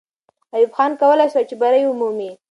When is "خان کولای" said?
0.77-1.27